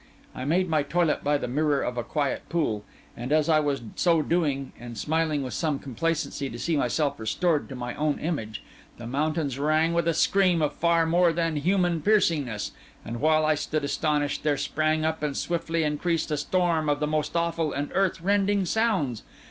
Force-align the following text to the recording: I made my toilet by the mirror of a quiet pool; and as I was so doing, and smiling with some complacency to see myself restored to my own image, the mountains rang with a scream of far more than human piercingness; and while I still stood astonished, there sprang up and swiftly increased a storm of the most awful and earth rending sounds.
I 0.33 0.45
made 0.45 0.67
my 0.67 0.81
toilet 0.81 1.23
by 1.23 1.37
the 1.37 1.47
mirror 1.47 1.83
of 1.83 1.95
a 1.95 2.01
quiet 2.03 2.49
pool; 2.49 2.83
and 3.15 3.31
as 3.31 3.47
I 3.47 3.59
was 3.59 3.83
so 3.93 4.23
doing, 4.23 4.71
and 4.79 4.97
smiling 4.97 5.43
with 5.43 5.53
some 5.53 5.77
complacency 5.77 6.49
to 6.49 6.57
see 6.57 6.75
myself 6.75 7.19
restored 7.19 7.69
to 7.69 7.75
my 7.75 7.93
own 7.93 8.17
image, 8.17 8.63
the 8.97 9.05
mountains 9.05 9.59
rang 9.59 9.93
with 9.93 10.07
a 10.07 10.15
scream 10.15 10.59
of 10.63 10.73
far 10.73 11.05
more 11.05 11.31
than 11.31 11.55
human 11.57 12.01
piercingness; 12.01 12.71
and 13.05 13.21
while 13.21 13.45
I 13.45 13.53
still 13.53 13.77
stood 13.81 13.83
astonished, 13.83 14.41
there 14.41 14.57
sprang 14.57 15.05
up 15.05 15.21
and 15.21 15.37
swiftly 15.37 15.83
increased 15.83 16.31
a 16.31 16.37
storm 16.37 16.89
of 16.89 16.99
the 16.99 17.05
most 17.05 17.35
awful 17.37 17.71
and 17.71 17.91
earth 17.93 18.21
rending 18.21 18.65
sounds. 18.65 19.21